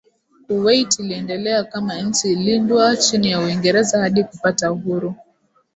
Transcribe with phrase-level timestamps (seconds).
[0.47, 5.15] Kuwait iliendelea kama nchi lindwa chini ya Uingereza hadi kupata uhuru